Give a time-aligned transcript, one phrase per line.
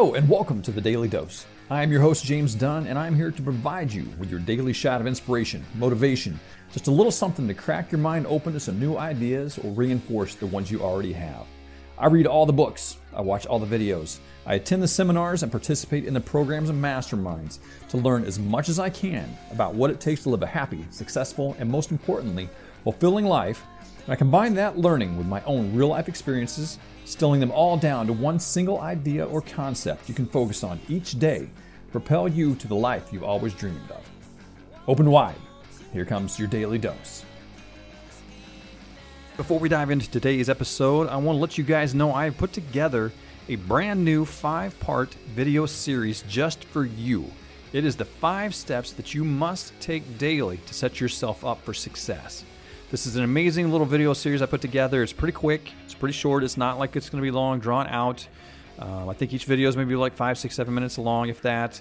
[0.00, 1.44] And welcome to the Daily Dose.
[1.68, 4.72] I am your host, James Dunn, and I'm here to provide you with your daily
[4.72, 6.40] shot of inspiration, motivation,
[6.72, 10.34] just a little something to crack your mind open to some new ideas or reinforce
[10.34, 11.46] the ones you already have.
[11.98, 15.52] I read all the books, I watch all the videos, I attend the seminars and
[15.52, 17.58] participate in the programs and masterminds
[17.90, 20.86] to learn as much as I can about what it takes to live a happy,
[20.88, 22.48] successful, and most importantly,
[22.84, 23.62] fulfilling life.
[24.10, 28.08] And I combine that learning with my own real life experiences stilling them all down
[28.08, 31.48] to one single idea or concept you can focus on each day
[31.86, 34.04] to propel you to the life you've always dreamed of.
[34.88, 35.36] Open wide.
[35.92, 37.24] Here comes your daily dose.
[39.36, 42.36] Before we dive into today's episode, I want to let you guys know I have
[42.36, 43.12] put together
[43.48, 47.30] a brand new five part video series just for you.
[47.72, 51.72] It is the five steps that you must take daily to set yourself up for
[51.72, 52.44] success.
[52.90, 55.00] This is an amazing little video series I put together.
[55.04, 56.42] It's pretty quick, it's pretty short.
[56.42, 58.26] It's not like it's going to be long, drawn out.
[58.80, 61.80] Um, I think each video is maybe like five, six, seven minutes long, if that.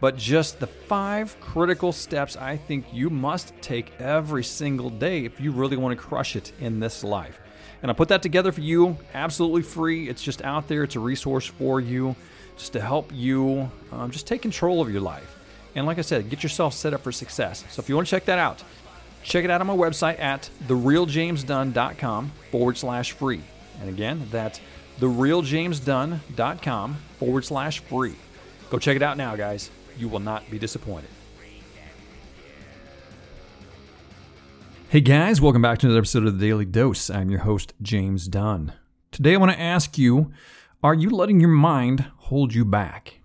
[0.00, 5.40] But just the five critical steps I think you must take every single day if
[5.40, 7.40] you really want to crush it in this life.
[7.80, 10.10] And I put that together for you, absolutely free.
[10.10, 12.14] It's just out there, it's a resource for you,
[12.58, 15.38] just to help you um, just take control of your life.
[15.74, 17.64] And like I said, get yourself set up for success.
[17.70, 18.62] So if you want to check that out,
[19.22, 23.42] Check it out on my website at therealjamesdunn.com forward slash free.
[23.80, 24.60] And again, that's
[24.98, 28.16] therealjamesdunn.com forward slash free.
[28.70, 29.70] Go check it out now, guys.
[29.98, 31.10] You will not be disappointed.
[34.88, 37.10] Hey guys, welcome back to another episode of the Daily Dose.
[37.10, 38.72] I'm your host, James Dunn.
[39.12, 40.32] Today I want to ask you
[40.82, 43.20] are you letting your mind hold you back?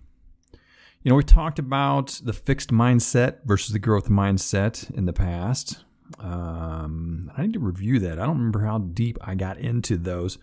[1.02, 5.84] You know, we talked about the fixed mindset versus the growth mindset in the past.
[6.18, 8.18] Um, I need to review that.
[8.18, 10.38] I don't remember how deep I got into those.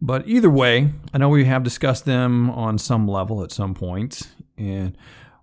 [0.00, 4.28] But either way, I know we have discussed them on some level at some point.
[4.58, 4.96] And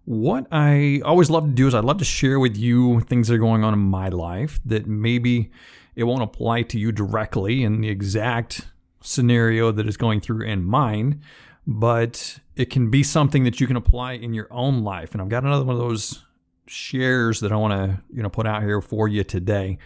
[0.05, 3.35] what I always love to do is I love to share with you things that
[3.35, 5.49] are going on in my life that maybe
[5.95, 8.67] it won't apply to you directly in the exact
[9.01, 11.21] scenario that is going through in mine,
[11.65, 15.13] but it can be something that you can apply in your own life.
[15.13, 16.23] And I've got another one of those
[16.67, 19.77] shares that I want to you know put out here for you today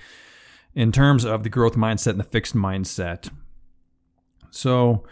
[0.76, 3.30] in terms of the growth mindset and the fixed mindset.
[4.52, 5.04] So,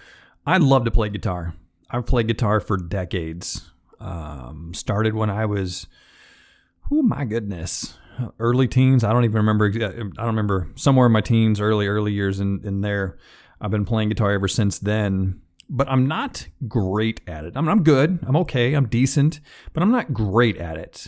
[0.46, 1.56] I love to play guitar.
[1.90, 3.72] I've played guitar for decades.
[4.00, 5.88] Um, started when I was,
[6.92, 7.98] oh my goodness,
[8.40, 9.04] early teens.
[9.04, 9.66] I don't even remember.
[9.68, 13.18] I don't remember somewhere in my teens, early early years in in there.
[13.60, 15.42] I've been playing guitar ever since then.
[15.68, 17.58] But I'm not great at it.
[17.58, 18.20] I mean, I'm good.
[18.28, 18.74] I'm okay.
[18.74, 19.40] I'm decent,
[19.74, 21.08] but I'm not great at it.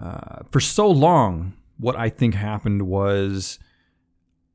[0.00, 3.58] Uh, for so long, what I think happened was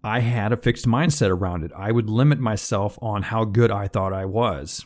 [0.04, 1.72] I had a fixed mindset around it.
[1.76, 4.86] I would limit myself on how good I thought I was.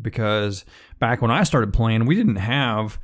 [0.00, 0.64] Because
[0.98, 2.98] back when I started playing, we didn't have,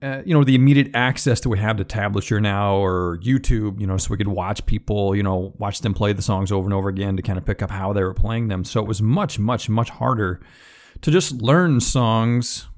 [0.00, 3.86] uh, you know, the immediate access that we have to tablature now or YouTube, you
[3.86, 6.74] know, so we could watch people, you know, watch them play the songs over and
[6.74, 8.62] over again to kind of pick up how they were playing them.
[8.62, 10.40] So it was much, much, much harder
[11.00, 12.68] to just learn songs,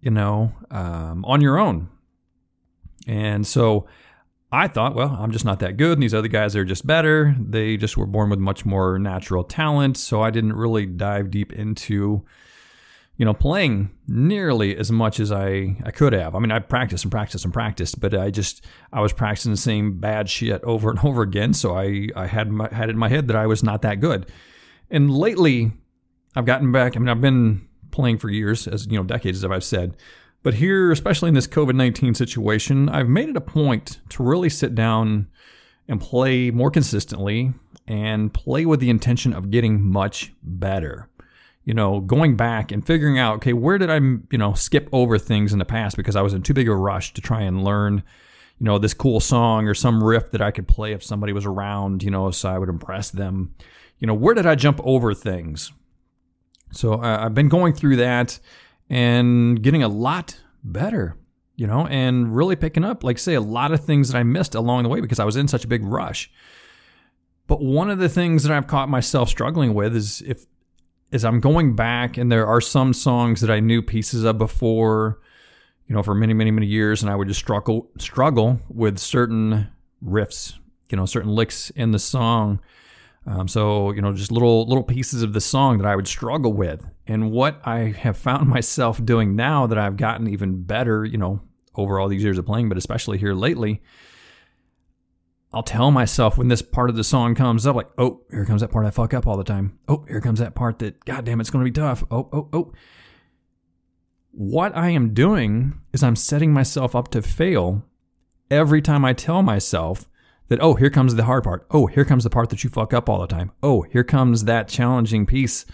[0.00, 1.90] you know, um, on your own
[3.06, 3.86] and so
[4.52, 5.92] I thought, well, I'm just not that good.
[5.92, 7.36] And these other guys are just better.
[7.38, 9.96] They just were born with much more natural talent.
[9.96, 12.24] So I didn't really dive deep into,
[13.16, 16.34] you know, playing nearly as much as I, I could have.
[16.34, 19.56] I mean, I practiced and practiced and practiced, but I just, I was practicing the
[19.56, 21.54] same bad shit over and over again.
[21.54, 24.00] So I, I had, my, had it in my head that I was not that
[24.00, 24.26] good.
[24.90, 25.70] And lately,
[26.34, 26.96] I've gotten back.
[26.96, 29.96] I mean, I've been playing for years, as you know, decades, as I've said.
[30.42, 34.48] But here, especially in this COVID 19 situation, I've made it a point to really
[34.48, 35.28] sit down
[35.86, 37.52] and play more consistently
[37.86, 41.08] and play with the intention of getting much better.
[41.64, 45.18] You know, going back and figuring out, okay, where did I, you know, skip over
[45.18, 47.62] things in the past because I was in too big a rush to try and
[47.62, 48.02] learn,
[48.58, 51.44] you know, this cool song or some riff that I could play if somebody was
[51.44, 53.54] around, you know, so I would impress them.
[53.98, 55.70] You know, where did I jump over things?
[56.72, 58.38] So uh, I've been going through that
[58.90, 61.16] and getting a lot better,
[61.54, 64.56] you know, and really picking up, like say, a lot of things that I missed
[64.56, 66.30] along the way because I was in such a big rush.
[67.46, 70.44] But one of the things that I've caught myself struggling with is if
[71.12, 75.18] is I'm going back and there are some songs that I knew pieces of before,
[75.88, 79.68] you know, for many, many, many years, and I would just struggle struggle with certain
[80.04, 80.54] riffs,
[80.90, 82.60] you know, certain licks in the song
[83.26, 86.52] um, so you know, just little little pieces of the song that I would struggle
[86.52, 91.18] with, and what I have found myself doing now that I've gotten even better, you
[91.18, 91.40] know,
[91.74, 93.82] over all these years of playing, but especially here lately.
[95.52, 98.60] I'll tell myself when this part of the song comes up, like, oh, here comes
[98.60, 99.80] that part I fuck up all the time.
[99.88, 102.04] Oh, here comes that part that, goddamn, it's going to be tough.
[102.08, 102.72] Oh, oh, oh.
[104.30, 107.82] what I am doing is I'm setting myself up to fail
[108.48, 110.08] every time I tell myself
[110.50, 111.64] that, oh, here comes the hard part.
[111.70, 113.52] Oh, here comes the part that you fuck up all the time.
[113.62, 115.64] Oh, here comes that challenging piece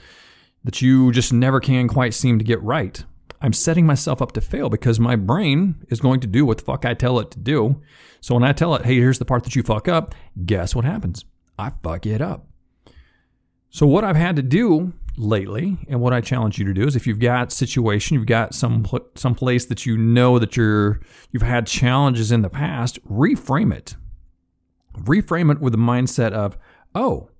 [0.64, 3.02] that you just never can quite seem to get right.
[3.40, 6.64] I'm setting myself up to fail because my brain is going to do what the
[6.64, 7.80] fuck I tell it to do.
[8.20, 10.14] So when I tell it, hey, here's the part that you fuck up,
[10.44, 11.24] guess what happens?
[11.58, 12.46] I fuck it up.
[13.70, 16.96] So what I've had to do lately, and what I challenge you to do is,
[16.96, 21.00] if you've got situation, you've got some some place that you know that you're
[21.30, 23.96] you've had challenges in the past, reframe it.
[25.04, 26.56] Reframe it with the mindset of,
[26.94, 27.30] oh,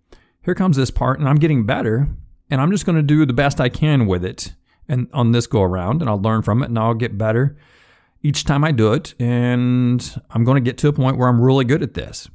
[0.43, 2.09] here comes this part, and I'm getting better,
[2.51, 4.55] and I'm just going to do the best I can with it,
[4.89, 7.57] and on this go around, and I'll learn from it, and I'll get better
[8.23, 11.41] each time I do it, and I'm going to get to a point where I'm
[11.41, 12.29] really good at this.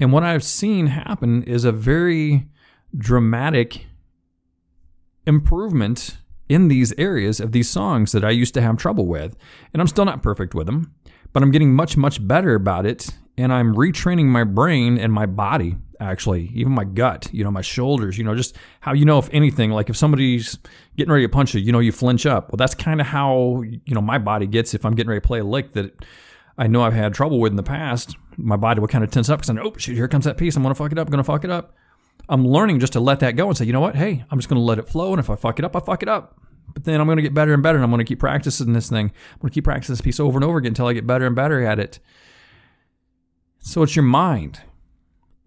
[0.00, 2.48] And what I've seen happen is a very
[2.96, 3.86] dramatic
[5.26, 6.18] improvement
[6.48, 9.36] in these areas of these songs that I used to have trouble with.
[9.72, 10.94] And I'm still not perfect with them,
[11.32, 13.10] but I'm getting much, much better about it.
[13.38, 17.60] And I'm retraining my brain and my body, actually, even my gut, you know, my
[17.60, 20.58] shoulders, you know, just how you know, if anything, like if somebody's
[20.96, 22.50] getting ready to punch you, you know, you flinch up.
[22.50, 25.26] Well, that's kind of how, you know, my body gets if I'm getting ready to
[25.26, 26.02] play a lick that
[26.56, 28.16] I know I've had trouble with in the past.
[28.38, 30.38] My body will kind of tense up because I know, oh, shit, here comes that
[30.38, 30.56] piece.
[30.56, 31.06] I'm going to fuck it up.
[31.06, 31.74] I'm going to fuck it up.
[32.28, 33.94] I'm learning just to let that go and say, you know what?
[33.94, 35.12] Hey, I'm just going to let it flow.
[35.12, 36.40] And if I fuck it up, I fuck it up.
[36.72, 37.76] But then I'm going to get better and better.
[37.76, 39.06] And I'm going to keep practicing this thing.
[39.06, 41.26] I'm going to keep practicing this piece over and over again until I get better
[41.26, 42.00] and better at it.
[43.66, 44.60] So it's your mind.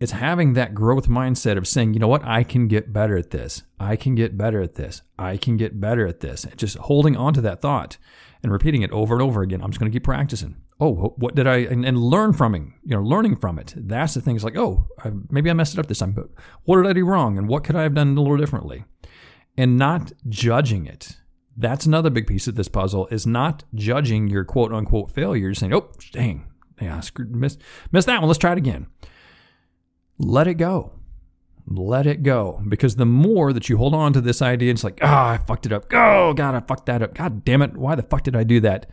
[0.01, 2.25] It's having that growth mindset of saying, you know what?
[2.25, 3.63] I can get better at this.
[3.79, 5.03] I can get better at this.
[5.17, 6.43] I can get better at this.
[6.43, 7.95] And just holding on to that thought
[8.43, 9.61] and repeating it over and over again.
[9.61, 12.61] I'm just going to keep practicing oh, what did I, and, and, learn from it,
[12.85, 13.73] you know, learning from it.
[13.75, 14.35] That's the thing.
[14.35, 16.29] It's like, oh, I, maybe I messed it up this time, but
[16.63, 17.37] what did I do wrong?
[17.37, 18.85] And what could I have done a little differently?
[19.57, 21.17] And not judging it.
[21.57, 25.73] That's another big piece of this puzzle is not judging your quote unquote failures, saying,
[25.73, 26.49] oh, dang,
[26.81, 27.61] yeah, I screwed, missed,
[27.91, 28.27] missed that one.
[28.27, 28.87] Let's try it again.
[30.17, 30.91] Let it go.
[31.67, 32.61] Let it go.
[32.67, 35.37] Because the more that you hold on to this idea, it's like, ah, oh, I
[35.37, 35.85] fucked it up.
[35.93, 37.13] Oh, God, I fucked that up.
[37.13, 37.77] God damn it.
[37.77, 38.89] Why the fuck did I do that?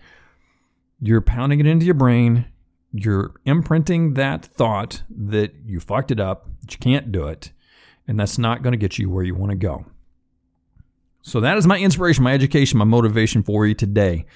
[1.00, 2.46] you're pounding it into your brain.
[2.92, 7.52] You're imprinting that thought that you fucked it up, that you can't do it,
[8.08, 9.84] and that's not going to get you where you want to go.
[11.22, 14.26] So, that is my inspiration, my education, my motivation for you today.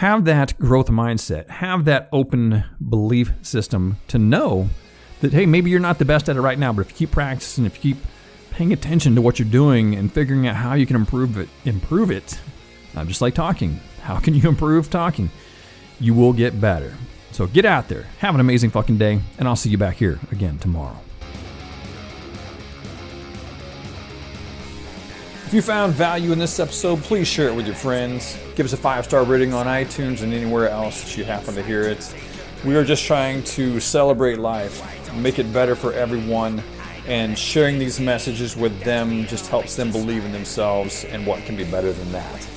[0.00, 4.70] Have that growth mindset, have that open belief system to know
[5.20, 7.10] that, hey, maybe you're not the best at it right now, but if you keep
[7.10, 8.04] practicing, if you keep
[8.50, 12.10] paying attention to what you're doing and figuring out how you can improve it, improve
[12.10, 12.40] it,
[12.94, 13.78] not just like talking.
[14.02, 15.30] How can you improve talking?
[16.00, 16.94] you will get better.
[17.30, 20.18] So get out there, have an amazing fucking day, and I'll see you back here
[20.32, 20.96] again tomorrow.
[25.50, 28.38] If you found value in this episode, please share it with your friends.
[28.54, 31.62] Give us a five star rating on iTunes and anywhere else that you happen to
[31.64, 32.14] hear it.
[32.64, 34.80] We are just trying to celebrate life,
[35.12, 36.62] make it better for everyone,
[37.08, 41.56] and sharing these messages with them just helps them believe in themselves and what can
[41.56, 42.48] be better than that.